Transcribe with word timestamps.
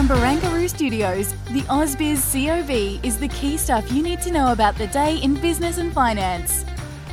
From 0.00 0.08
Barangaroo 0.08 0.66
Studios, 0.66 1.34
the 1.50 1.60
AusBiz 1.68 2.32
COB 2.32 3.04
is 3.04 3.18
the 3.18 3.28
key 3.28 3.58
stuff 3.58 3.92
you 3.92 4.02
need 4.02 4.22
to 4.22 4.32
know 4.32 4.50
about 4.50 4.74
the 4.78 4.86
day 4.86 5.18
in 5.18 5.34
business 5.34 5.76
and 5.76 5.92
finance. 5.92 6.64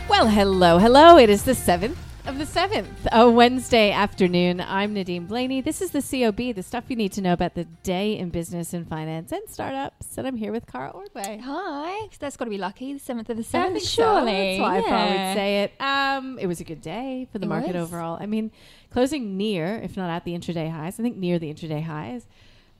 Well, 0.08 0.30
hello, 0.30 0.78
hello. 0.78 1.18
It 1.18 1.30
is 1.30 1.44
the 1.44 1.52
7th 1.52 1.98
of 2.26 2.38
the 2.38 2.46
7th, 2.46 2.88
a 3.12 3.30
Wednesday 3.30 3.92
afternoon. 3.92 4.62
I'm 4.62 4.94
Nadine 4.94 5.28
Blayney. 5.28 5.60
This 5.62 5.82
is 5.82 5.92
the 5.92 6.02
COB, 6.02 6.56
the 6.56 6.64
stuff 6.64 6.86
you 6.88 6.96
need 6.96 7.12
to 7.12 7.22
know 7.22 7.34
about 7.34 7.56
the 7.56 7.66
day 7.84 8.18
in 8.18 8.30
business 8.30 8.74
and 8.74 8.88
finance 8.88 9.34
and 9.34 9.42
startups. 9.50 10.18
And 10.18 10.26
I'm 10.26 10.38
here 10.38 10.54
with 10.54 10.66
Cara 10.66 10.92
Ordway. 10.92 11.42
Hi, 11.44 12.08
that's 12.22 12.38
got 12.38 12.46
to 12.46 12.52
be 12.52 12.58
lucky. 12.58 12.94
The 12.94 13.00
seventh 13.00 13.30
of 13.30 13.36
the 13.36 13.44
I 13.44 13.48
seventh, 13.48 13.74
think 13.74 13.86
so. 13.86 14.02
surely. 14.02 14.32
That's 14.32 14.62
why 14.62 14.78
I 14.78 14.82
thought 14.82 14.90
Yeah. 15.10 15.28
we'd 15.28 15.36
say 15.36 15.64
it. 15.64 15.74
Um, 15.82 16.40
it 16.40 16.48
was 16.48 16.62
a 16.62 16.64
good 16.64 16.80
day 16.82 17.28
for 17.34 17.38
the 17.38 17.48
It 17.48 17.50
market 17.50 17.76
was. 17.76 17.84
overall. 17.84 18.18
I 18.18 18.28
mean, 18.28 18.50
closing 18.92 19.36
near, 19.36 19.76
if 19.84 19.98
not 19.98 20.10
at 20.10 20.24
the 20.24 20.32
intraday 20.32 20.72
highs, 20.72 20.98
I 21.02 21.04
think 21.04 21.18
near 21.18 21.38
the 21.38 21.54
intraday 21.54 21.84
highs. 21.84 22.26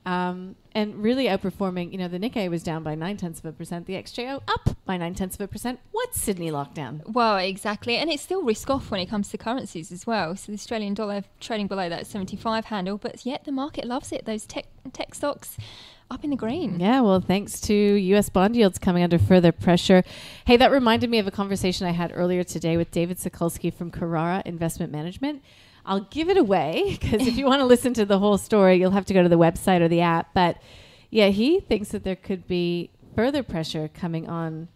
Um, 0.06 0.56
and 0.72 1.02
really 1.02 1.26
outperforming, 1.26 1.92
you 1.92 1.98
know, 1.98 2.08
the 2.08 2.18
Nikkei 2.18 2.48
was 2.48 2.62
down 2.62 2.82
by 2.82 2.94
nine 2.94 3.16
tenths 3.16 3.40
of 3.40 3.44
a 3.44 3.52
percent, 3.52 3.86
the 3.86 3.94
XJO 3.94 4.40
up 4.48 4.76
by 4.86 4.96
nine 4.96 5.14
tenths 5.14 5.36
of 5.36 5.42
a 5.42 5.48
percent. 5.48 5.80
What's 5.90 6.20
Sydney 6.20 6.50
lockdown? 6.50 7.06
Well, 7.06 7.36
exactly, 7.36 7.96
and 7.96 8.08
it's 8.10 8.22
still 8.22 8.42
risk 8.42 8.70
off 8.70 8.90
when 8.90 9.00
it 9.00 9.06
comes 9.06 9.28
to 9.30 9.38
currencies 9.38 9.92
as 9.92 10.06
well. 10.06 10.34
So 10.36 10.52
the 10.52 10.56
Australian 10.56 10.94
dollar 10.94 11.24
trading 11.40 11.66
below 11.66 11.88
that 11.88 12.06
seventy-five 12.06 12.66
handle, 12.66 12.96
but 12.96 13.26
yet 13.26 13.44
the 13.44 13.52
market 13.52 13.84
loves 13.86 14.12
it. 14.12 14.24
Those 14.24 14.46
tech 14.46 14.66
tech 14.92 15.14
stocks 15.14 15.56
up 16.10 16.24
in 16.24 16.30
the 16.30 16.36
green. 16.36 16.80
Yeah, 16.80 17.00
well, 17.00 17.20
thanks 17.20 17.60
to 17.62 17.74
U.S. 17.74 18.28
bond 18.30 18.56
yields 18.56 18.78
coming 18.78 19.02
under 19.02 19.18
further 19.18 19.52
pressure. 19.52 20.02
Hey, 20.46 20.56
that 20.56 20.70
reminded 20.70 21.10
me 21.10 21.18
of 21.18 21.26
a 21.26 21.30
conversation 21.30 21.86
I 21.86 21.90
had 21.90 22.12
earlier 22.14 22.44
today 22.44 22.76
with 22.76 22.90
David 22.90 23.18
Sokolsky 23.18 23.72
from 23.72 23.90
Carrara 23.90 24.42
Investment 24.46 24.90
Management. 24.90 25.42
I'll 25.88 26.00
give 26.00 26.28
it 26.28 26.36
away 26.36 26.98
because 27.00 27.26
if 27.26 27.36
you 27.36 27.46
want 27.46 27.60
to 27.60 27.64
listen 27.64 27.94
to 27.94 28.04
the 28.04 28.18
whole 28.18 28.38
story, 28.38 28.76
you'll 28.76 28.92
have 28.92 29.06
to 29.06 29.14
go 29.14 29.22
to 29.22 29.28
the 29.28 29.38
website 29.38 29.80
or 29.80 29.88
the 29.88 30.02
app. 30.02 30.34
But 30.34 30.58
yeah, 31.10 31.28
he 31.28 31.60
thinks 31.60 31.88
that 31.88 32.04
there 32.04 32.16
could 32.16 32.46
be 32.46 32.90
further 33.16 33.42
pressure 33.42 33.88
coming 33.88 34.28
on 34.28 34.68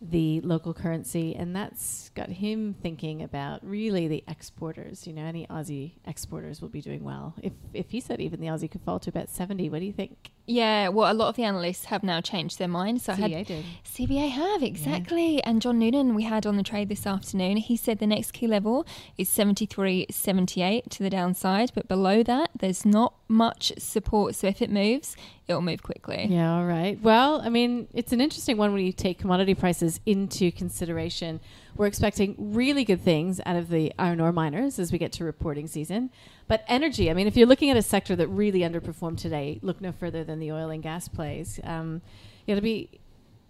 the 0.00 0.40
local 0.40 0.74
currency, 0.74 1.34
and 1.34 1.54
that's 1.54 2.10
got 2.10 2.28
him 2.28 2.74
thinking 2.82 3.22
about 3.22 3.66
really 3.66 4.08
the 4.08 4.24
exporters. 4.28 5.06
You 5.06 5.12
know, 5.12 5.22
any 5.22 5.46
Aussie 5.46 5.92
exporters 6.06 6.60
will 6.60 6.68
be 6.68 6.80
doing 6.80 7.04
well. 7.04 7.34
If 7.42 7.52
if 7.72 7.90
he 7.90 8.00
said 8.00 8.20
even 8.20 8.40
the 8.40 8.48
Aussie 8.48 8.70
could 8.70 8.82
fall 8.82 8.98
to 9.00 9.10
about 9.10 9.30
seventy, 9.30 9.68
what 9.68 9.80
do 9.80 9.86
you 9.86 9.92
think? 9.92 10.32
Yeah, 10.46 10.88
well, 10.88 11.10
a 11.10 11.14
lot 11.14 11.28
of 11.28 11.36
the 11.36 11.42
analysts 11.42 11.86
have 11.86 12.02
now 12.02 12.20
changed 12.20 12.58
their 12.58 12.68
minds. 12.68 13.04
So 13.04 13.12
I 13.12 13.16
had 13.16 13.30
CBA 13.30 13.46
did. 13.46 13.64
CBA 13.84 14.30
have 14.30 14.62
exactly, 14.62 15.42
and 15.42 15.60
John 15.60 15.78
Noonan 15.78 16.14
we 16.14 16.22
had 16.22 16.46
on 16.46 16.56
the 16.56 16.62
trade 16.62 16.88
this 16.88 17.06
afternoon. 17.06 17.56
He 17.56 17.76
said 17.76 17.98
the 17.98 18.06
next 18.06 18.32
key 18.32 18.46
level 18.46 18.86
is 19.18 19.28
73.78 19.28 20.88
to 20.90 21.02
the 21.02 21.10
downside, 21.10 21.72
but 21.74 21.88
below 21.88 22.22
that 22.22 22.50
there's 22.58 22.84
not 22.84 23.14
much 23.28 23.72
support. 23.78 24.36
So 24.36 24.46
if 24.46 24.62
it 24.62 24.70
moves, 24.70 25.16
it'll 25.48 25.62
move 25.62 25.82
quickly. 25.82 26.26
Yeah, 26.30 26.56
all 26.56 26.64
right. 26.64 27.00
Well, 27.00 27.40
I 27.40 27.48
mean, 27.48 27.88
it's 27.92 28.12
an 28.12 28.20
interesting 28.20 28.56
one 28.56 28.72
when 28.72 28.84
you 28.84 28.92
take 28.92 29.18
commodity 29.18 29.54
prices 29.54 30.00
into 30.06 30.52
consideration. 30.52 31.40
We're 31.76 31.86
expecting 31.86 32.34
really 32.38 32.84
good 32.84 33.02
things 33.02 33.40
out 33.44 33.56
of 33.56 33.68
the 33.68 33.92
iron 33.98 34.20
ore 34.20 34.32
miners 34.32 34.78
as 34.78 34.92
we 34.92 34.98
get 34.98 35.12
to 35.12 35.24
reporting 35.24 35.66
season. 35.66 36.10
But 36.48 36.64
energy, 36.68 37.10
I 37.10 37.14
mean, 37.14 37.26
if 37.26 37.36
you're 37.36 37.46
looking 37.46 37.70
at 37.70 37.76
a 37.76 37.82
sector 37.82 38.16
that 38.16 38.28
really 38.28 38.60
underperformed 38.60 39.18
today, 39.18 39.58
look 39.62 39.80
no 39.80 39.92
further 39.92 40.24
than 40.24 40.38
the 40.38 40.52
oil 40.52 40.70
and 40.70 40.82
gas 40.82 41.06
plays. 41.06 41.60
Um, 41.64 42.00
it'll 42.46 42.62
be 42.62 42.88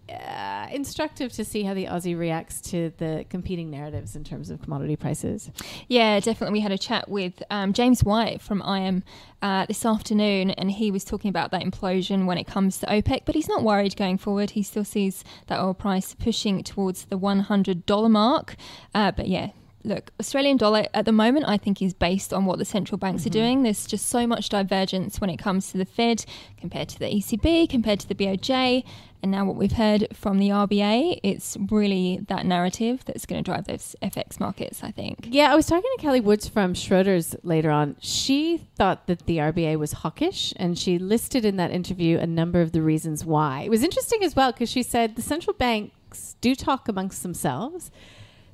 uh, 0.09 0.67
instructive 0.71 1.31
to 1.33 1.43
see 1.43 1.63
how 1.63 1.73
the 1.73 1.85
Aussie 1.85 2.17
reacts 2.17 2.61
to 2.61 2.91
the 2.97 3.25
competing 3.29 3.69
narratives 3.69 4.15
in 4.15 4.23
terms 4.23 4.49
of 4.49 4.61
commodity 4.61 4.95
prices. 4.95 5.49
Yeah, 5.87 6.19
definitely. 6.19 6.53
We 6.53 6.61
had 6.61 6.71
a 6.71 6.77
chat 6.77 7.09
with 7.09 7.43
um, 7.49 7.73
James 7.73 8.03
White 8.03 8.41
from 8.41 8.61
IM 8.61 9.03
uh, 9.41 9.65
this 9.65 9.85
afternoon, 9.85 10.51
and 10.51 10.71
he 10.71 10.91
was 10.91 11.03
talking 11.03 11.29
about 11.29 11.51
that 11.51 11.61
implosion 11.61 12.25
when 12.25 12.37
it 12.37 12.47
comes 12.47 12.77
to 12.79 12.85
OPEC. 12.87 13.23
But 13.25 13.35
he's 13.35 13.49
not 13.49 13.63
worried 13.63 13.95
going 13.95 14.17
forward. 14.17 14.51
He 14.51 14.63
still 14.63 14.85
sees 14.85 15.23
that 15.47 15.59
oil 15.59 15.73
price 15.73 16.15
pushing 16.15 16.63
towards 16.63 17.05
the 17.05 17.17
$100 17.17 18.11
mark. 18.11 18.55
Uh, 18.93 19.11
but 19.11 19.27
yeah. 19.27 19.51
Look, 19.87 20.11
Australian 20.19 20.57
dollar 20.57 20.85
at 20.93 21.05
the 21.05 21.13
moment, 21.13 21.45
I 21.47 21.55
think, 21.55 21.81
is 21.81 21.93
based 21.93 22.33
on 22.33 22.45
what 22.45 22.59
the 22.59 22.65
central 22.65 22.97
banks 22.97 23.25
are 23.25 23.29
mm-hmm. 23.29 23.39
doing. 23.39 23.63
There's 23.63 23.87
just 23.87 24.07
so 24.07 24.27
much 24.27 24.49
divergence 24.49 25.21
when 25.21 25.29
it 25.29 25.37
comes 25.37 25.71
to 25.71 25.77
the 25.77 25.85
Fed 25.85 26.25
compared 26.57 26.89
to 26.89 26.99
the 26.99 27.05
ECB, 27.05 27.69
compared 27.69 28.01
to 28.01 28.07
the 28.09 28.13
BOJ, 28.13 28.83
and 29.23 29.31
now 29.31 29.45
what 29.45 29.55
we've 29.55 29.71
heard 29.71 30.09
from 30.13 30.39
the 30.39 30.49
RBA. 30.49 31.21
It's 31.23 31.55
really 31.71 32.19
that 32.27 32.45
narrative 32.45 33.05
that's 33.05 33.25
going 33.25 33.41
to 33.41 33.49
drive 33.49 33.65
those 33.65 33.95
FX 34.01 34.41
markets, 34.41 34.83
I 34.83 34.91
think. 34.91 35.29
Yeah, 35.29 35.53
I 35.53 35.55
was 35.55 35.67
talking 35.67 35.89
to 35.95 36.01
Kelly 36.01 36.19
Woods 36.19 36.49
from 36.49 36.73
Schroders 36.73 37.33
later 37.43 37.71
on. 37.71 37.95
She 38.01 38.67
thought 38.75 39.07
that 39.07 39.25
the 39.25 39.37
RBA 39.37 39.79
was 39.79 39.93
hawkish, 39.93 40.53
and 40.57 40.77
she 40.77 40.99
listed 40.99 41.45
in 41.45 41.55
that 41.55 41.71
interview 41.71 42.17
a 42.17 42.27
number 42.27 42.59
of 42.59 42.73
the 42.73 42.81
reasons 42.81 43.23
why. 43.23 43.61
It 43.61 43.69
was 43.69 43.83
interesting 43.83 44.21
as 44.21 44.35
well 44.35 44.51
because 44.51 44.69
she 44.69 44.83
said 44.83 45.15
the 45.15 45.21
central 45.21 45.53
banks 45.53 46.35
do 46.41 46.55
talk 46.55 46.89
amongst 46.89 47.23
themselves. 47.23 47.89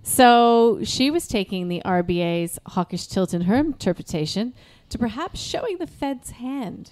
So 0.03 0.79
she 0.83 1.09
was 1.09 1.27
taking 1.27 1.69
the 1.69 1.81
RBA's 1.85 2.59
hawkish 2.67 3.07
tilt 3.07 3.33
in 3.33 3.41
her 3.41 3.55
interpretation 3.55 4.53
to 4.89 4.97
perhaps 4.97 5.39
showing 5.39 5.77
the 5.77 5.87
Fed's 5.87 6.31
hand 6.31 6.91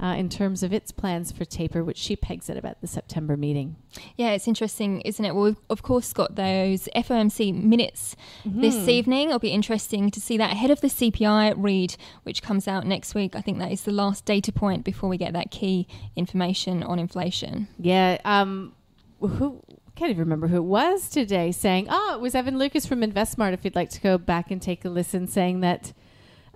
uh, 0.00 0.14
in 0.16 0.28
terms 0.28 0.62
of 0.62 0.72
its 0.72 0.90
plans 0.90 1.30
for 1.32 1.44
taper, 1.44 1.84
which 1.84 1.98
she 1.98 2.16
pegs 2.16 2.48
at 2.48 2.56
about 2.56 2.80
the 2.80 2.86
September 2.86 3.36
meeting. 3.36 3.76
Yeah, 4.16 4.30
it's 4.30 4.48
interesting, 4.48 5.00
isn't 5.02 5.24
it? 5.24 5.34
Well, 5.34 5.44
we've 5.44 5.56
of 5.70 5.82
course 5.82 6.12
got 6.12 6.36
those 6.36 6.88
FOMC 6.94 7.52
minutes 7.62 8.16
this 8.44 8.88
evening. 8.88 9.28
It'll 9.28 9.38
be 9.38 9.50
interesting 9.50 10.10
to 10.10 10.20
see 10.20 10.36
that 10.38 10.52
ahead 10.52 10.70
of 10.70 10.80
the 10.80 10.88
CPI 10.88 11.54
read, 11.56 11.96
which 12.22 12.42
comes 12.42 12.66
out 12.66 12.86
next 12.86 13.14
week. 13.14 13.36
I 13.36 13.40
think 13.40 13.58
that 13.58 13.70
is 13.70 13.82
the 13.82 13.92
last 13.92 14.24
data 14.24 14.52
point 14.52 14.84
before 14.84 15.08
we 15.08 15.16
get 15.16 15.32
that 15.34 15.50
key 15.50 15.86
information 16.16 16.82
on 16.82 16.98
inflation. 16.98 17.68
Yeah. 17.78 18.18
Um, 18.24 18.74
who 19.20 19.62
can't 20.02 20.10
even 20.10 20.24
remember 20.24 20.48
who 20.48 20.56
it 20.56 20.64
was 20.64 21.08
today 21.08 21.52
saying, 21.52 21.86
"Oh, 21.88 22.14
it 22.14 22.20
was 22.20 22.34
Evan 22.34 22.58
Lucas 22.58 22.86
from 22.86 23.02
InvestSmart." 23.02 23.52
If 23.52 23.64
you'd 23.64 23.76
like 23.76 23.90
to 23.90 24.00
go 24.00 24.18
back 24.18 24.50
and 24.50 24.60
take 24.60 24.84
a 24.84 24.88
listen, 24.88 25.28
saying 25.28 25.60
that 25.60 25.92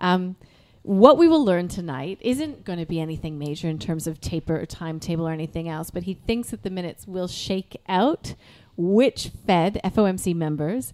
um, 0.01 0.35
what 0.83 1.17
we 1.17 1.29
will 1.29 1.45
learn 1.45 1.69
tonight 1.69 2.19
isn't 2.23 2.65
going 2.65 2.81
to 2.81 2.87
be 2.87 3.01
anything 3.01 3.39
major 3.39 3.69
in 3.69 3.79
terms 3.79 4.09
of 4.09 4.21
taper 4.21 4.59
or 4.61 4.67
timetable 4.67 5.29
or 5.29 5.31
anything 5.31 5.69
else, 5.69 5.93
but 5.93 6.03
he 6.03 6.15
thinks 6.15 6.51
that 6.51 6.65
the 6.65 6.71
minutes 6.71 7.07
will 7.07 7.29
shake 7.29 7.81
out 7.89 8.35
which 8.77 9.31
Fed 9.47 9.81
FOMC 9.85 10.35
members 10.35 10.93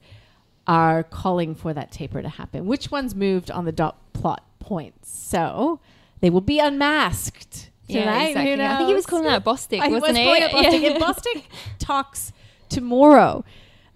are 0.67 1.03
calling 1.03 1.55
for 1.55 1.73
that 1.73 1.91
taper 1.91 2.21
to 2.21 2.29
happen. 2.29 2.67
Which 2.67 2.91
ones 2.91 3.15
moved 3.15 3.51
on 3.51 3.65
the 3.65 3.73
dot 3.73 4.13
plot 4.13 4.45
points? 4.59 5.11
So 5.11 5.81
they 6.21 6.29
will 6.29 6.43
be 6.43 6.59
unmasked. 6.59 7.71
Tonight, 7.89 8.29
exactly. 8.29 8.65
I 8.65 8.77
think 8.77 8.89
he 8.89 8.95
was 8.95 9.07
calling 9.07 9.27
out 9.27 9.43
Bostic, 9.43 9.81
I 9.83 9.89
wasn't 9.89 10.03
was 10.03 10.17
he? 10.19 10.25
calling 10.25 10.43
it 10.43 10.51
Bostic. 10.51 10.81
Yeah. 10.83 10.91
And 10.91 11.03
Bostic 11.03 11.45
talks 11.79 12.33
tomorrow. 12.73 13.45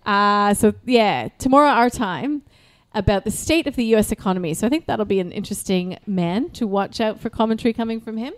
Uh, 0.04 0.54
so 0.54 0.74
yeah, 0.84 1.28
tomorrow 1.38 1.68
our 1.68 1.90
time 1.90 2.42
about 2.94 3.24
the 3.24 3.30
state 3.30 3.66
of 3.66 3.76
the 3.76 3.84
U.S. 3.86 4.10
economy. 4.12 4.54
So 4.54 4.66
I 4.66 4.70
think 4.70 4.86
that'll 4.86 5.04
be 5.04 5.20
an 5.20 5.32
interesting 5.32 5.98
man 6.06 6.50
to 6.50 6.66
watch 6.66 7.00
out 7.00 7.20
for 7.20 7.28
commentary 7.28 7.72
coming 7.72 8.00
from 8.00 8.16
him. 8.16 8.32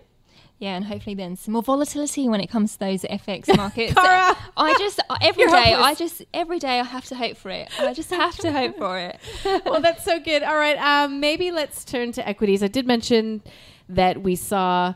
Yeah, 0.59 0.75
and 0.75 0.83
hopefully 0.83 1.15
then 1.15 1.37
some 1.37 1.53
more 1.53 1.63
volatility 1.63 2.27
when 2.27 2.41
it 2.41 2.47
comes 2.47 2.73
to 2.73 2.79
those 2.79 3.03
FX 3.03 3.55
markets. 3.57 3.93
Cara! 3.93 4.35
I 4.57 4.75
just 4.77 4.99
every 5.21 5.43
You're 5.43 5.55
I 5.55 5.95
just 5.95 6.25
every 6.33 6.59
day 6.59 6.81
I 6.81 6.83
have 6.83 7.05
to 7.05 7.15
hope 7.15 7.37
for 7.37 7.49
it. 7.49 7.69
I 7.79 7.93
just 7.93 8.09
have 8.09 8.35
to 8.39 8.51
hope 8.51 8.77
for 8.77 8.99
it. 8.99 9.19
well, 9.65 9.79
that's 9.79 10.03
so 10.03 10.19
good. 10.19 10.43
All 10.43 10.57
right, 10.57 10.77
um, 10.77 11.21
maybe 11.21 11.51
let's 11.51 11.85
turn 11.85 12.11
to 12.13 12.27
equities. 12.27 12.61
I 12.61 12.67
did 12.67 12.85
mention 12.85 13.41
that 13.87 14.21
we 14.21 14.35
saw 14.35 14.95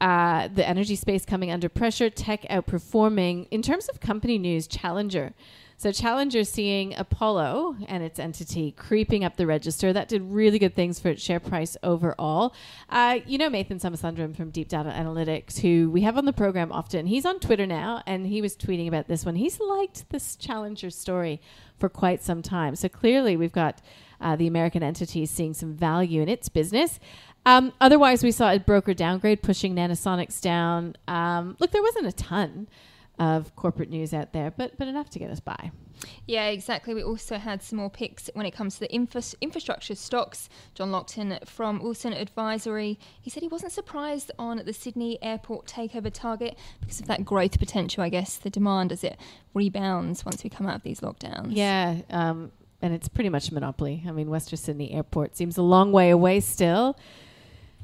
uh, 0.00 0.48
the 0.48 0.66
energy 0.66 0.96
space 0.96 1.24
coming 1.24 1.50
under 1.50 1.68
pressure, 1.68 2.08
tech 2.08 2.42
outperforming. 2.50 3.46
In 3.50 3.62
terms 3.62 3.88
of 3.88 4.00
company 4.00 4.38
news, 4.38 4.66
Challenger 4.66 5.34
So 5.76 5.92
Challenger 5.92 6.44
seeing 6.44 6.94
Apollo 6.94 7.76
and 7.86 8.02
its 8.02 8.18
entity 8.18 8.72
creeping 8.72 9.24
up 9.24 9.36
the 9.36 9.46
register. 9.46 9.92
That 9.92 10.08
did 10.08 10.22
really 10.22 10.58
good 10.58 10.74
things 10.74 11.00
for 11.00 11.08
its 11.08 11.22
share 11.22 11.40
price 11.40 11.76
overall. 11.82 12.54
Uh, 12.88 13.20
you 13.26 13.38
know 13.38 13.48
Nathan 13.48 13.78
Samasundram 13.78 14.36
from 14.36 14.50
Deep 14.50 14.68
Data 14.68 14.90
Analytics, 14.90 15.60
who 15.60 15.90
we 15.90 16.02
have 16.02 16.18
on 16.18 16.24
the 16.24 16.32
program 16.32 16.72
often. 16.72 17.06
He's 17.06 17.26
on 17.26 17.38
Twitter 17.38 17.66
now, 17.66 18.02
and 18.06 18.26
he 18.26 18.42
was 18.42 18.56
tweeting 18.56 18.88
about 18.88 19.08
this 19.08 19.24
one. 19.24 19.36
He's 19.36 19.58
liked 19.60 20.08
this 20.10 20.36
Challenger 20.36 20.90
story 20.90 21.40
for 21.78 21.88
quite 21.88 22.22
some 22.22 22.42
time. 22.42 22.76
So 22.76 22.88
clearly, 22.88 23.36
we've 23.36 23.52
got 23.52 23.80
uh, 24.20 24.36
the 24.36 24.46
American 24.46 24.82
entity 24.82 25.24
seeing 25.26 25.54
some 25.54 25.72
value 25.72 26.20
in 26.20 26.28
its 26.28 26.48
business. 26.48 27.00
Um, 27.46 27.72
otherwise, 27.80 28.22
we 28.22 28.32
saw 28.32 28.52
a 28.52 28.58
broker 28.58 28.94
downgrade 28.94 29.42
pushing 29.42 29.74
Nanosonics 29.74 30.40
down. 30.40 30.96
Um, 31.08 31.56
look, 31.58 31.70
there 31.70 31.82
wasn't 31.82 32.06
a 32.06 32.12
ton 32.12 32.68
of 33.18 33.54
corporate 33.54 33.90
news 33.90 34.14
out 34.14 34.32
there, 34.32 34.50
but 34.50 34.78
but 34.78 34.88
enough 34.88 35.10
to 35.10 35.18
get 35.18 35.30
us 35.30 35.40
by. 35.40 35.70
Yeah, 36.26 36.46
exactly. 36.46 36.94
We 36.94 37.02
also 37.02 37.36
had 37.36 37.62
some 37.62 37.78
more 37.78 37.90
picks 37.90 38.30
when 38.32 38.46
it 38.46 38.52
comes 38.52 38.74
to 38.74 38.80
the 38.80 38.92
infra- 38.92 39.22
infrastructure 39.40 39.94
stocks. 39.94 40.48
John 40.74 40.90
Lockton 40.90 41.46
from 41.46 41.80
Wilson 41.82 42.14
Advisory, 42.14 42.98
he 43.20 43.28
said 43.28 43.42
he 43.42 43.48
wasn't 43.48 43.72
surprised 43.72 44.30
on 44.38 44.62
the 44.64 44.72
Sydney 44.72 45.18
airport 45.22 45.66
takeover 45.66 46.10
target 46.12 46.56
because 46.80 47.00
of 47.00 47.06
that 47.08 47.24
growth 47.24 47.58
potential, 47.58 48.02
I 48.02 48.08
guess, 48.08 48.36
the 48.36 48.48
demand 48.48 48.92
as 48.92 49.04
it 49.04 49.18
rebounds 49.52 50.24
once 50.24 50.42
we 50.42 50.48
come 50.48 50.66
out 50.66 50.76
of 50.76 50.82
these 50.82 51.00
lockdowns. 51.00 51.50
Yeah, 51.50 51.96
um, 52.08 52.50
and 52.80 52.94
it's 52.94 53.08
pretty 53.08 53.28
much 53.28 53.50
a 53.50 53.54
monopoly. 53.54 54.02
I 54.08 54.12
mean, 54.12 54.30
Western 54.30 54.56
Sydney 54.56 54.92
Airport 54.92 55.36
seems 55.36 55.58
a 55.58 55.62
long 55.62 55.92
way 55.92 56.10
away 56.10 56.40
still. 56.40 56.96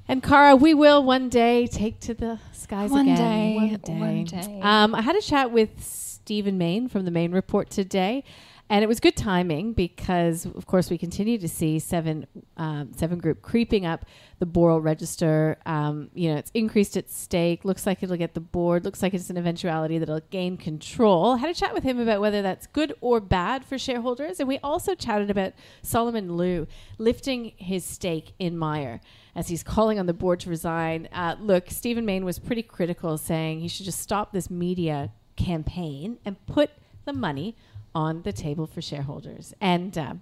And 0.08 0.22
Cara, 0.22 0.54
we 0.54 0.72
will 0.74 1.02
one 1.02 1.28
day 1.28 1.66
take 1.66 1.98
to 2.00 2.14
the 2.14 2.38
skies 2.52 2.90
One 2.90 3.08
again. 3.08 3.16
day, 3.16 3.54
one 3.56 3.76
day. 3.80 3.92
one 3.98 4.24
day. 4.24 4.60
Um, 4.62 4.94
I 4.94 5.02
had 5.02 5.16
a 5.16 5.20
chat 5.20 5.50
with 5.50 5.82
Stephen 5.82 6.58
Mayne 6.58 6.88
from 6.88 7.04
the 7.04 7.10
Mayne 7.10 7.32
Report 7.32 7.70
today, 7.70 8.22
and 8.68 8.82
it 8.82 8.88
was 8.88 8.98
good 8.98 9.16
timing 9.16 9.74
because, 9.74 10.44
of 10.44 10.66
course, 10.66 10.90
we 10.90 10.98
continue 10.98 11.38
to 11.38 11.48
see 11.48 11.78
Seven 11.78 12.26
um, 12.56 12.92
Seven 12.92 13.18
Group 13.18 13.40
creeping 13.40 13.86
up 13.86 14.04
the 14.40 14.46
Boral 14.46 14.82
register. 14.82 15.56
Um, 15.66 16.10
you 16.14 16.30
know, 16.30 16.36
it's 16.36 16.50
increased 16.52 16.96
its 16.96 17.16
stake. 17.16 17.64
Looks 17.64 17.86
like 17.86 18.02
it'll 18.02 18.16
get 18.16 18.34
the 18.34 18.40
board. 18.40 18.84
Looks 18.84 19.02
like 19.02 19.14
it's 19.14 19.30
an 19.30 19.36
eventuality 19.36 19.98
that 19.98 20.08
it'll 20.08 20.20
gain 20.30 20.56
control. 20.56 21.34
I 21.34 21.38
had 21.38 21.50
a 21.50 21.54
chat 21.54 21.74
with 21.74 21.84
him 21.84 22.00
about 22.00 22.20
whether 22.20 22.42
that's 22.42 22.66
good 22.66 22.92
or 23.00 23.20
bad 23.20 23.64
for 23.64 23.78
shareholders, 23.78 24.40
and 24.40 24.48
we 24.48 24.58
also 24.58 24.96
chatted 24.96 25.30
about 25.30 25.52
Solomon 25.82 26.36
Lew 26.36 26.66
lifting 26.98 27.52
his 27.56 27.84
stake 27.84 28.32
in 28.40 28.58
Myer 28.58 29.00
as 29.36 29.46
he's 29.46 29.62
calling 29.62 30.00
on 30.00 30.06
the 30.06 30.14
board 30.14 30.40
to 30.40 30.50
resign. 30.50 31.08
Uh, 31.12 31.36
look, 31.38 31.70
Stephen 31.70 32.04
Mayne 32.04 32.24
was 32.24 32.40
pretty 32.40 32.62
critical, 32.64 33.16
saying 33.16 33.60
he 33.60 33.68
should 33.68 33.86
just 33.86 34.00
stop 34.00 34.32
this 34.32 34.50
media 34.50 35.12
campaign 35.36 36.18
and 36.24 36.44
put 36.46 36.70
the 37.04 37.12
money 37.12 37.54
on 37.96 38.20
the 38.22 38.32
table 38.32 38.66
for 38.66 38.82
shareholders. 38.82 39.54
And 39.58 39.96
uh, 39.96 40.14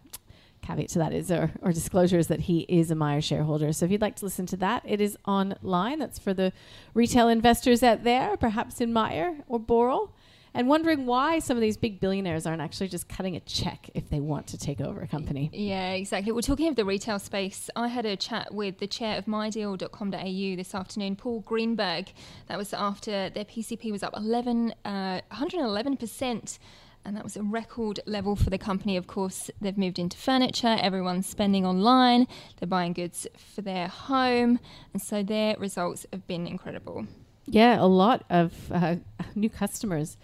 caveat 0.62 0.90
to 0.90 1.00
that 1.00 1.12
is, 1.12 1.28
or, 1.28 1.50
or 1.60 1.72
disclosure 1.72 2.18
is 2.18 2.28
that 2.28 2.42
he 2.42 2.60
is 2.68 2.92
a 2.92 2.94
Myer 2.94 3.20
shareholder. 3.20 3.72
So 3.72 3.84
if 3.84 3.90
you'd 3.90 4.00
like 4.00 4.14
to 4.16 4.24
listen 4.24 4.46
to 4.46 4.56
that, 4.58 4.82
it 4.86 5.00
is 5.00 5.18
online. 5.26 5.98
That's 5.98 6.20
for 6.20 6.32
the 6.32 6.52
retail 6.94 7.26
investors 7.26 7.82
out 7.82 8.04
there, 8.04 8.36
perhaps 8.36 8.80
in 8.80 8.92
Myer 8.92 9.38
or 9.48 9.58
Boral. 9.58 10.10
And 10.56 10.68
wondering 10.68 11.04
why 11.04 11.40
some 11.40 11.56
of 11.56 11.60
these 11.62 11.76
big 11.76 11.98
billionaires 11.98 12.46
aren't 12.46 12.62
actually 12.62 12.86
just 12.86 13.08
cutting 13.08 13.34
a 13.34 13.40
check 13.40 13.90
if 13.92 14.08
they 14.08 14.20
want 14.20 14.46
to 14.46 14.56
take 14.56 14.80
over 14.80 15.00
a 15.00 15.08
company. 15.08 15.50
Yeah, 15.52 15.94
exactly. 15.94 16.30
We're 16.30 16.42
talking 16.42 16.68
of 16.68 16.76
the 16.76 16.84
retail 16.84 17.18
space. 17.18 17.68
I 17.74 17.88
had 17.88 18.06
a 18.06 18.14
chat 18.14 18.54
with 18.54 18.78
the 18.78 18.86
chair 18.86 19.18
of 19.18 19.24
mydeal.com.au 19.24 20.56
this 20.56 20.72
afternoon, 20.72 21.16
Paul 21.16 21.40
Greenberg. 21.40 22.12
That 22.46 22.56
was 22.56 22.72
after 22.72 23.30
their 23.30 23.44
PCP 23.44 23.90
was 23.90 24.04
up 24.04 24.14
11, 24.16 24.74
uh, 24.84 25.22
111%. 25.32 26.58
And 27.04 27.16
that 27.16 27.24
was 27.24 27.36
a 27.36 27.42
record 27.42 28.00
level 28.06 28.34
for 28.34 28.50
the 28.50 28.58
company. 28.58 28.96
Of 28.96 29.06
course, 29.06 29.50
they've 29.60 29.76
moved 29.76 29.98
into 29.98 30.16
furniture. 30.16 30.76
Everyone's 30.80 31.26
spending 31.26 31.66
online. 31.66 32.26
They're 32.58 32.66
buying 32.66 32.94
goods 32.94 33.26
for 33.36 33.60
their 33.60 33.88
home. 33.88 34.58
And 34.92 35.02
so 35.02 35.22
their 35.22 35.56
results 35.58 36.06
have 36.12 36.26
been 36.26 36.46
incredible. 36.46 37.06
Yeah, 37.46 37.80
a 37.80 37.84
lot 37.84 38.24
of 38.30 38.72
uh, 38.72 38.96
new 39.34 39.50
customers 39.50 40.16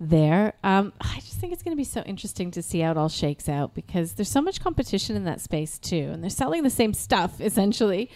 there. 0.00 0.52
Um, 0.62 0.92
I 1.00 1.16
just 1.16 1.38
think 1.38 1.52
it's 1.52 1.62
going 1.62 1.76
to 1.76 1.80
be 1.80 1.84
so 1.84 2.02
interesting 2.02 2.50
to 2.52 2.62
see 2.62 2.80
how 2.80 2.92
it 2.92 2.96
all 2.96 3.08
shakes 3.08 3.48
out 3.48 3.74
because 3.74 4.12
there's 4.14 4.30
so 4.30 4.42
much 4.42 4.60
competition 4.60 5.16
in 5.16 5.24
that 5.24 5.40
space 5.40 5.78
too, 5.78 6.10
and 6.12 6.22
they're 6.22 6.30
selling 6.30 6.62
the 6.62 6.70
same 6.70 6.94
stuff 6.94 7.40
essentially. 7.40 8.10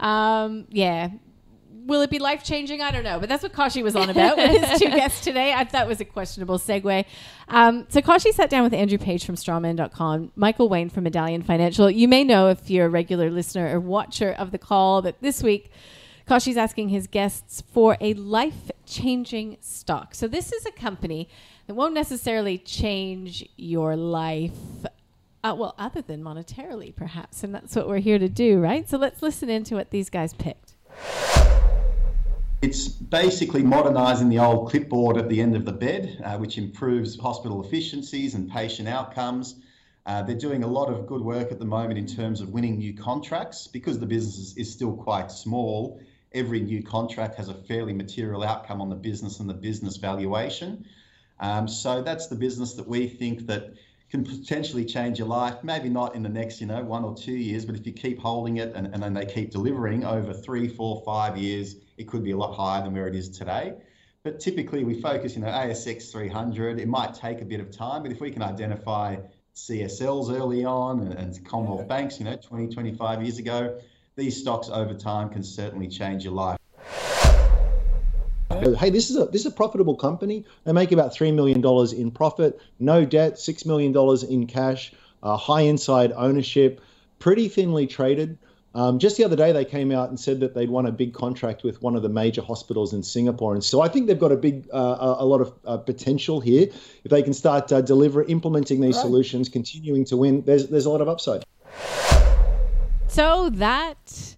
Um, 0.00 0.66
yeah. 0.70 1.10
Will 1.86 2.02
it 2.02 2.10
be 2.10 2.18
life 2.18 2.44
changing? 2.44 2.80
I 2.80 2.90
don't 2.90 3.04
know, 3.04 3.18
but 3.18 3.28
that's 3.28 3.42
what 3.42 3.52
Kashi 3.52 3.82
was 3.82 3.96
on 3.96 4.10
about 4.14 4.36
with 4.36 4.50
his 4.50 4.80
two 4.80 4.88
guests 4.88 5.22
today. 5.22 5.52
I 5.52 5.64
thought 5.64 5.86
it 5.86 5.88
was 5.88 6.00
a 6.00 6.04
questionable 6.04 6.58
segue. 6.58 7.04
Um, 7.48 7.86
so 7.88 8.00
Kashi 8.00 8.32
sat 8.32 8.50
down 8.50 8.62
with 8.62 8.74
Andrew 8.74 8.98
Page 8.98 9.24
from 9.24 9.34
Strawman.com, 9.34 10.32
Michael 10.36 10.68
Wayne 10.68 10.90
from 10.90 11.04
Medallion 11.04 11.42
Financial. 11.42 11.90
You 11.90 12.08
may 12.08 12.24
know 12.24 12.48
if 12.48 12.70
you're 12.70 12.86
a 12.86 12.90
regular 12.90 13.30
listener 13.30 13.74
or 13.74 13.80
watcher 13.80 14.32
of 14.32 14.50
the 14.50 14.58
call 14.58 15.02
that 15.02 15.20
this 15.20 15.42
week 15.42 15.70
Kashi's 16.26 16.56
asking 16.56 16.90
his 16.90 17.06
guests 17.06 17.62
for 17.72 17.96
a 18.00 18.14
life 18.14 18.70
changing 18.86 19.56
stock. 19.60 20.14
So, 20.14 20.28
this 20.28 20.52
is 20.52 20.64
a 20.66 20.70
company 20.70 21.28
that 21.66 21.74
won't 21.74 21.94
necessarily 21.94 22.58
change 22.58 23.48
your 23.56 23.96
life. 23.96 24.52
Uh, 25.44 25.54
well, 25.58 25.74
other 25.76 26.00
than 26.00 26.22
monetarily, 26.22 26.94
perhaps. 26.94 27.42
And 27.42 27.54
that's 27.54 27.74
what 27.74 27.88
we're 27.88 27.98
here 27.98 28.18
to 28.18 28.28
do, 28.28 28.60
right? 28.60 28.88
So, 28.88 28.98
let's 28.98 29.22
listen 29.22 29.48
into 29.48 29.74
what 29.74 29.90
these 29.90 30.10
guys 30.10 30.32
picked. 30.32 30.74
It's 32.62 32.86
basically 32.86 33.64
modernising 33.64 34.28
the 34.28 34.38
old 34.38 34.70
clipboard 34.70 35.16
at 35.16 35.28
the 35.28 35.40
end 35.40 35.56
of 35.56 35.64
the 35.64 35.72
bed, 35.72 36.22
uh, 36.24 36.38
which 36.38 36.58
improves 36.58 37.18
hospital 37.18 37.60
efficiencies 37.64 38.36
and 38.36 38.48
patient 38.48 38.88
outcomes. 38.88 39.56
Uh, 40.06 40.22
they're 40.22 40.36
doing 40.36 40.62
a 40.62 40.66
lot 40.68 40.88
of 40.88 41.08
good 41.08 41.22
work 41.22 41.50
at 41.50 41.58
the 41.58 41.64
moment 41.64 41.98
in 41.98 42.06
terms 42.06 42.40
of 42.40 42.50
winning 42.50 42.78
new 42.78 42.94
contracts 42.94 43.66
because 43.66 43.98
the 43.98 44.06
business 44.06 44.56
is, 44.56 44.72
still 44.72 44.96
quite 44.96 45.32
small 45.32 46.00
every 46.34 46.60
new 46.60 46.84
contract 46.84 47.34
has 47.34 47.48
a 47.48 47.54
fairly 47.54 47.92
material 47.92 48.44
outcome 48.44 48.80
on 48.80 48.88
the 48.88 48.94
business 48.94 49.40
and 49.40 49.50
the 49.50 49.54
business 49.54 49.96
valuation. 49.96 50.86
Um, 51.40 51.66
so 51.66 52.00
that's 52.00 52.28
the 52.28 52.36
business 52.36 52.74
that 52.74 52.86
we 52.86 53.08
think 53.08 53.46
that 53.48 53.74
can 54.12 54.24
potentially 54.26 54.84
change 54.84 55.18
your 55.18 55.26
life. 55.26 55.64
Maybe 55.64 55.88
not 55.88 56.14
in 56.14 56.22
the 56.22 56.28
next, 56.28 56.60
you 56.60 56.66
know, 56.66 56.84
one 56.84 57.02
or 57.02 57.16
two 57.16 57.32
years, 57.32 57.64
but 57.64 57.74
if 57.76 57.86
you 57.86 57.94
keep 57.94 58.18
holding 58.18 58.58
it 58.58 58.74
and, 58.74 58.88
and 58.88 59.02
then 59.02 59.14
they 59.14 59.24
keep 59.24 59.50
delivering 59.50 60.04
over 60.04 60.34
three, 60.34 60.68
four, 60.68 61.02
five 61.02 61.38
years, 61.38 61.76
it 61.96 62.06
could 62.06 62.22
be 62.22 62.32
a 62.32 62.36
lot 62.36 62.54
higher 62.54 62.82
than 62.82 62.92
where 62.92 63.08
it 63.08 63.14
is 63.14 63.30
today. 63.30 63.72
But 64.22 64.38
typically 64.38 64.84
we 64.84 65.00
focus, 65.00 65.34
you 65.34 65.40
know, 65.40 65.48
ASX 65.48 66.12
300. 66.12 66.78
It 66.78 66.88
might 66.88 67.14
take 67.14 67.40
a 67.40 67.46
bit 67.46 67.58
of 67.58 67.70
time, 67.70 68.02
but 68.02 68.12
if 68.12 68.20
we 68.20 68.30
can 68.30 68.42
identify 68.42 69.16
CSLs 69.56 70.30
early 70.30 70.66
on 70.66 71.00
and, 71.00 71.14
and 71.14 71.46
Commonwealth 71.46 71.88
banks, 71.88 72.18
you 72.18 72.26
know, 72.26 72.36
20, 72.36 72.68
25 72.68 73.22
years 73.22 73.38
ago, 73.38 73.80
these 74.16 74.38
stocks 74.38 74.68
over 74.68 74.92
time 74.92 75.30
can 75.30 75.42
certainly 75.42 75.88
change 75.88 76.22
your 76.22 76.34
life. 76.34 76.58
Hey, 78.60 78.90
this 78.90 79.10
is 79.10 79.16
a 79.16 79.26
this 79.26 79.42
is 79.42 79.46
a 79.46 79.50
profitable 79.50 79.96
company. 79.96 80.44
They 80.64 80.72
make 80.72 80.92
about 80.92 81.14
three 81.14 81.32
million 81.32 81.60
dollars 81.60 81.92
in 81.92 82.10
profit, 82.10 82.60
no 82.78 83.04
debt, 83.04 83.38
six 83.38 83.64
million 83.64 83.92
dollars 83.92 84.22
in 84.22 84.46
cash, 84.46 84.92
uh, 85.22 85.36
high 85.36 85.62
inside 85.62 86.12
ownership, 86.12 86.80
pretty 87.18 87.48
thinly 87.48 87.86
traded. 87.86 88.38
Um, 88.74 88.98
just 88.98 89.18
the 89.18 89.24
other 89.24 89.36
day, 89.36 89.52
they 89.52 89.66
came 89.66 89.92
out 89.92 90.08
and 90.08 90.18
said 90.18 90.40
that 90.40 90.54
they'd 90.54 90.70
won 90.70 90.86
a 90.86 90.92
big 90.92 91.12
contract 91.12 91.62
with 91.62 91.82
one 91.82 91.94
of 91.94 92.02
the 92.02 92.08
major 92.08 92.40
hospitals 92.40 92.94
in 92.94 93.02
Singapore, 93.02 93.52
and 93.52 93.62
so 93.62 93.82
I 93.82 93.88
think 93.88 94.06
they've 94.06 94.18
got 94.18 94.32
a 94.32 94.36
big, 94.36 94.66
uh, 94.72 95.16
a 95.18 95.26
lot 95.26 95.42
of 95.42 95.52
uh, 95.66 95.76
potential 95.76 96.40
here. 96.40 96.68
If 97.04 97.10
they 97.10 97.22
can 97.22 97.34
start 97.34 97.70
uh, 97.70 97.82
deliver, 97.82 98.24
implementing 98.24 98.80
these 98.80 98.96
right. 98.96 99.02
solutions, 99.02 99.48
continuing 99.48 100.04
to 100.06 100.16
win, 100.16 100.42
there's 100.42 100.68
there's 100.68 100.86
a 100.86 100.90
lot 100.90 101.02
of 101.02 101.08
upside. 101.08 101.44
So 103.08 103.50
that 103.50 104.36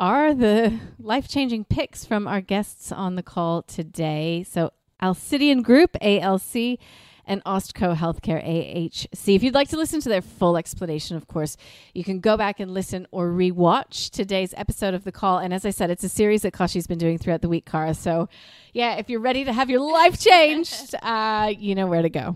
are 0.00 0.34
the 0.34 0.80
life 0.98 1.28
changing 1.28 1.64
picks 1.66 2.04
from 2.04 2.26
our 2.26 2.40
guests 2.40 2.90
on 2.90 3.14
the 3.14 3.22
call 3.22 3.62
today. 3.62 4.42
So 4.42 4.72
Alcidion 5.00 5.62
Group, 5.62 5.96
ALC, 6.00 6.78
and 7.26 7.44
Austco 7.44 7.94
Healthcare, 7.94 8.44
AHC. 8.44 9.36
If 9.36 9.42
you'd 9.44 9.54
like 9.54 9.68
to 9.68 9.76
listen 9.76 10.00
to 10.00 10.08
their 10.08 10.22
full 10.22 10.56
explanation, 10.56 11.16
of 11.16 11.28
course, 11.28 11.56
you 11.94 12.02
can 12.02 12.18
go 12.18 12.36
back 12.36 12.58
and 12.58 12.72
listen 12.72 13.06
or 13.12 13.28
rewatch 13.28 14.10
today's 14.10 14.52
episode 14.56 14.94
of 14.94 15.04
the 15.04 15.12
call. 15.12 15.38
And 15.38 15.54
as 15.54 15.64
I 15.64 15.70
said, 15.70 15.90
it's 15.90 16.02
a 16.02 16.08
series 16.08 16.42
that 16.42 16.54
Kashi's 16.54 16.88
been 16.88 16.98
doing 16.98 17.18
throughout 17.18 17.42
the 17.42 17.48
week, 17.48 17.66
Cara. 17.66 17.94
So, 17.94 18.28
yeah, 18.72 18.96
if 18.96 19.08
you're 19.08 19.20
ready 19.20 19.44
to 19.44 19.52
have 19.52 19.70
your 19.70 19.80
life 19.80 20.18
changed, 20.18 20.94
uh, 21.02 21.52
you 21.56 21.76
know 21.76 21.86
where 21.86 22.02
to 22.02 22.10
go. 22.10 22.34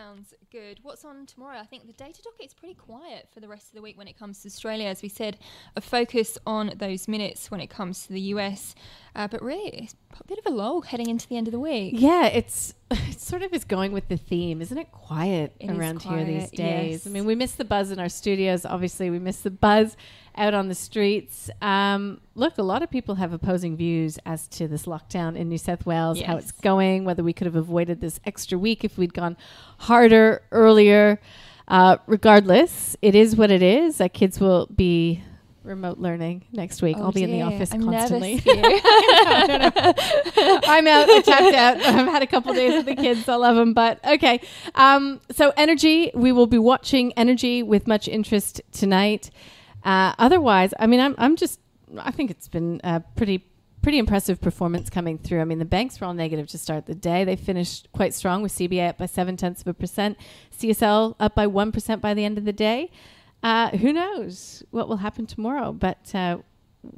Sounds 0.00 0.32
good. 0.50 0.78
What's 0.82 1.04
on 1.04 1.26
tomorrow? 1.26 1.58
I 1.58 1.64
think 1.64 1.86
the 1.86 1.92
data 1.92 2.22
docket 2.22 2.46
is 2.46 2.54
pretty 2.54 2.72
quiet 2.72 3.28
for 3.34 3.40
the 3.40 3.48
rest 3.48 3.68
of 3.68 3.74
the 3.74 3.82
week 3.82 3.98
when 3.98 4.08
it 4.08 4.18
comes 4.18 4.40
to 4.40 4.48
Australia. 4.48 4.86
As 4.86 5.02
we 5.02 5.10
said, 5.10 5.36
a 5.76 5.82
focus 5.82 6.38
on 6.46 6.72
those 6.74 7.06
minutes 7.06 7.50
when 7.50 7.60
it 7.60 7.68
comes 7.68 8.06
to 8.06 8.14
the 8.14 8.20
US. 8.34 8.74
Uh, 9.14 9.28
but 9.28 9.42
really, 9.42 9.82
it's 9.84 9.94
a 10.18 10.24
bit 10.24 10.38
of 10.38 10.46
a 10.46 10.56
lull 10.56 10.80
heading 10.80 11.10
into 11.10 11.28
the 11.28 11.36
end 11.36 11.48
of 11.48 11.52
the 11.52 11.60
week. 11.60 11.92
Yeah, 11.98 12.28
it's 12.28 12.72
it 12.90 12.99
sort 13.30 13.42
of 13.42 13.54
is 13.54 13.64
going 13.64 13.92
with 13.92 14.08
the 14.08 14.16
theme, 14.16 14.60
isn't 14.60 14.76
it? 14.76 14.90
Quiet 14.90 15.54
It 15.60 15.70
around 15.70 16.02
here 16.02 16.24
these 16.24 16.50
days. 16.50 16.92
yes. 16.92 17.06
I 17.06 17.10
mean, 17.10 17.24
we 17.24 17.34
miss 17.36 17.52
the 17.52 17.64
buzz 17.64 17.90
in 17.92 18.00
our 18.00 18.08
studios. 18.08 18.66
Obviously, 18.66 19.08
we 19.08 19.20
miss 19.20 19.40
the 19.40 19.50
buzz 19.50 19.96
out 20.36 20.52
on 20.52 20.68
the 20.68 20.74
streets. 20.74 21.48
Um, 21.62 22.20
look, 22.34 22.58
a 22.58 22.62
lot 22.62 22.82
of 22.82 22.90
people 22.90 23.14
have 23.14 23.32
opposing 23.32 23.76
views 23.76 24.18
as 24.26 24.48
to 24.48 24.66
this 24.66 24.86
lockdown 24.86 25.36
in 25.36 25.48
New 25.48 25.58
South 25.58 25.86
Wales, 25.86 26.20
how 26.20 26.36
it's 26.36 26.52
going, 26.52 27.04
whether 27.04 27.22
we 27.22 27.32
could 27.32 27.46
have 27.46 27.56
avoided 27.56 28.00
this 28.00 28.18
extra 28.24 28.58
week 28.58 28.84
if 28.84 28.98
we'd 28.98 29.14
gone 29.14 29.36
harder 29.78 30.42
earlier. 30.50 31.20
Uh, 31.68 31.98
regardless, 32.06 32.96
it 33.00 33.14
is 33.14 33.36
what 33.36 33.50
it 33.50 33.62
is. 33.62 34.00
Uh, 34.00 34.08
kids 34.08 34.40
will 34.40 34.66
be 34.74 35.22
remote 35.62 35.98
learning 35.98 36.44
next 36.52 36.82
week. 36.82 36.96
Oh 36.98 37.04
I'll 37.04 37.12
be 37.12 37.22
in 37.22 37.30
the 37.30 37.42
office 37.42 37.72
I'm 37.72 37.84
constantly. 37.84 38.42
I'm 40.64 40.86
out. 40.86 41.08
I 41.08 41.22
tapped 41.24 41.54
out. 41.54 41.76
I've 41.76 42.08
had 42.08 42.22
a 42.22 42.26
couple 42.26 42.52
days 42.54 42.74
with 42.74 42.86
the 42.86 42.96
kids. 42.96 43.28
I 43.28 43.34
love 43.36 43.56
them. 43.56 43.74
But 43.74 44.04
okay. 44.04 44.40
Um, 44.74 45.20
so, 45.30 45.52
Energy, 45.56 46.10
we 46.14 46.32
will 46.32 46.46
be 46.46 46.58
watching 46.58 47.12
Energy 47.14 47.62
with 47.62 47.86
much 47.86 48.08
interest 48.08 48.60
tonight. 48.72 49.30
Uh, 49.84 50.14
otherwise, 50.18 50.74
I 50.78 50.86
mean, 50.86 51.00
I'm, 51.00 51.14
I'm 51.18 51.36
just, 51.36 51.60
I 51.98 52.10
think 52.10 52.30
it's 52.30 52.48
been 52.48 52.80
a 52.84 53.00
pretty, 53.16 53.44
pretty 53.82 53.98
impressive 53.98 54.40
performance 54.40 54.90
coming 54.90 55.18
through. 55.18 55.40
I 55.40 55.44
mean, 55.44 55.58
the 55.58 55.64
banks 55.64 56.00
were 56.00 56.06
all 56.06 56.14
negative 56.14 56.48
to 56.48 56.58
start 56.58 56.86
the 56.86 56.94
day. 56.94 57.24
They 57.24 57.36
finished 57.36 57.88
quite 57.92 58.14
strong 58.14 58.42
with 58.42 58.52
CBA 58.52 58.90
up 58.90 58.98
by 58.98 59.06
seven 59.06 59.36
tenths 59.36 59.62
of 59.62 59.68
a 59.68 59.74
percent, 59.74 60.18
CSL 60.58 61.16
up 61.18 61.34
by 61.34 61.46
1% 61.46 62.00
by 62.00 62.14
the 62.14 62.24
end 62.24 62.38
of 62.38 62.44
the 62.44 62.52
day. 62.52 62.90
Uh, 63.42 63.70
who 63.76 63.92
knows 63.92 64.62
what 64.70 64.88
will 64.88 64.98
happen 64.98 65.26
tomorrow? 65.26 65.72
But 65.72 66.14
uh, 66.14 66.38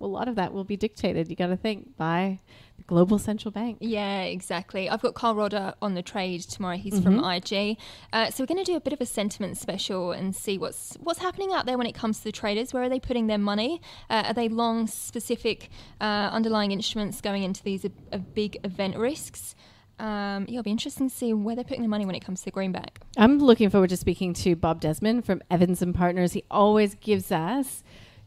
a 0.00 0.06
lot 0.06 0.28
of 0.28 0.36
that 0.36 0.52
will 0.52 0.64
be 0.64 0.76
dictated, 0.76 1.28
you 1.28 1.36
got 1.36 1.48
to 1.48 1.56
think, 1.56 1.96
by 1.96 2.40
the 2.76 2.84
global 2.84 3.18
central 3.18 3.50
bank. 3.50 3.78
Yeah, 3.80 4.22
exactly. 4.22 4.88
I've 4.88 5.02
got 5.02 5.14
Carl 5.14 5.34
Rodda 5.34 5.74
on 5.82 5.94
the 5.94 6.02
trade 6.02 6.42
tomorrow. 6.42 6.76
He's 6.76 7.00
from 7.00 7.22
IG. 7.24 7.78
Uh, 8.12 8.30
so 8.30 8.42
we're 8.42 8.46
going 8.46 8.64
to 8.64 8.70
do 8.70 8.76
a 8.76 8.80
bit 8.80 8.92
of 8.92 9.00
a 9.00 9.06
sentiment 9.06 9.56
special 9.56 10.12
and 10.12 10.34
see 10.34 10.58
what's 10.58 10.96
what's 11.00 11.20
happening 11.20 11.52
out 11.52 11.66
there 11.66 11.78
when 11.78 11.86
it 11.86 11.94
comes 11.94 12.18
to 12.18 12.24
the 12.24 12.32
traders. 12.32 12.72
Where 12.72 12.82
are 12.82 12.88
they 12.88 13.00
putting 13.00 13.26
their 13.26 13.38
money? 13.38 13.80
Uh, 14.08 14.24
are 14.28 14.34
they 14.34 14.48
long 14.48 14.86
specific 14.86 15.70
uh, 16.00 16.30
underlying 16.32 16.72
instruments 16.72 17.20
going 17.20 17.42
into 17.42 17.62
these 17.62 17.84
uh, 17.84 18.18
big 18.18 18.58
event 18.64 18.96
risks? 18.96 19.54
Um, 20.02 20.46
yeah, 20.48 20.54
it'll 20.54 20.64
be 20.64 20.72
interesting 20.72 21.08
to 21.08 21.14
see 21.14 21.32
where 21.32 21.54
they're 21.54 21.62
putting 21.62 21.82
their 21.82 21.88
money 21.88 22.04
when 22.04 22.16
it 22.16 22.24
comes 22.24 22.40
to 22.40 22.46
the 22.46 22.50
greenback. 22.50 22.98
I'm 23.16 23.38
looking 23.38 23.70
forward 23.70 23.90
to 23.90 23.96
speaking 23.96 24.34
to 24.34 24.56
Bob 24.56 24.80
Desmond 24.80 25.24
from 25.24 25.40
Evans 25.48 25.80
and 25.80 25.94
Partners. 25.94 26.32
He 26.32 26.42
always 26.50 26.96
gives 26.96 27.30
us 27.30 27.84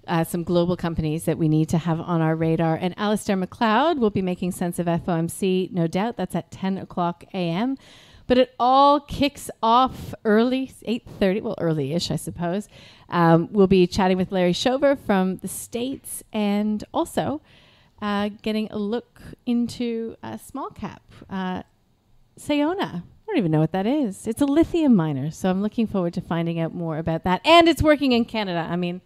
uh, 0.07 0.23
some 0.23 0.43
global 0.43 0.77
companies 0.77 1.25
that 1.25 1.37
we 1.37 1.49
need 1.49 1.67
to 1.69 1.77
have 1.77 1.99
on 1.99 2.21
our 2.21 2.33
radar. 2.33 2.75
And 2.75 2.97
Alistair 2.97 3.35
McLeod 3.35 3.97
will 3.97 4.09
be 4.09 4.21
making 4.21 4.53
sense 4.53 4.79
of 4.79 4.85
FOMC, 4.85 5.69
no 5.73 5.85
doubt. 5.85 6.15
That's 6.15 6.33
at 6.33 6.49
10 6.49 6.77
o'clock 6.77 7.25
a.m. 7.33 7.77
But 8.25 8.37
it 8.37 8.55
all 8.57 9.01
kicks 9.01 9.51
off 9.61 10.15
early, 10.23 10.71
8.30, 10.87 11.41
well, 11.41 11.55
early-ish, 11.59 12.09
I 12.09 12.15
suppose. 12.15 12.69
Um, 13.09 13.49
we'll 13.51 13.67
be 13.67 13.85
chatting 13.85 14.15
with 14.15 14.31
Larry 14.31 14.53
Shover 14.53 14.95
from 14.95 15.37
the 15.37 15.49
States 15.49 16.23
and 16.31 16.85
also 16.93 17.41
uh, 18.01 18.29
getting 18.41 18.67
a 18.71 18.77
look 18.77 19.21
into 19.45 20.15
a 20.23 20.37
small 20.37 20.69
cap. 20.69 21.01
Uh, 21.29 21.63
Sayona. 22.39 23.03
I 23.03 23.27
don't 23.27 23.37
even 23.37 23.51
know 23.51 23.59
what 23.59 23.71
that 23.71 23.87
is. 23.87 24.27
It's 24.27 24.41
a 24.41 24.45
lithium 24.45 24.95
miner, 24.95 25.31
so 25.31 25.49
I'm 25.49 25.61
looking 25.61 25.87
forward 25.87 26.13
to 26.13 26.21
finding 26.21 26.59
out 26.59 26.73
more 26.75 26.97
about 26.99 27.23
that. 27.23 27.41
And 27.43 27.67
it's 27.67 27.81
working 27.81 28.11
in 28.11 28.23
Canada. 28.25 28.67
I 28.69 28.75
mean, 28.75 29.01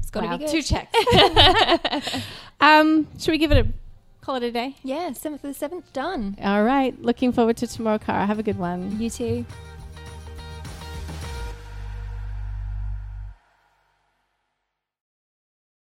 It's 0.00 0.10
got 0.10 0.20
to 0.20 0.26
wow, 0.26 0.36
be 0.36 0.44
good. 0.44 0.50
two 0.50 0.62
checks. 0.62 0.92
um, 2.60 3.06
should 3.18 3.32
we 3.32 3.38
give 3.38 3.50
it 3.52 3.66
a 3.66 3.68
call 4.20 4.34
it 4.36 4.42
a 4.42 4.52
day? 4.52 4.76
Yeah, 4.82 5.12
seventh 5.12 5.42
of 5.44 5.48
the 5.48 5.54
seventh 5.54 5.90
done. 5.94 6.36
All 6.42 6.62
right. 6.62 7.00
Looking 7.00 7.32
forward 7.32 7.56
to 7.58 7.66
tomorrow, 7.66 7.98
Cara. 7.98 8.26
Have 8.26 8.38
a 8.38 8.42
good 8.42 8.58
one. 8.58 9.00
You 9.00 9.08
too. 9.08 9.46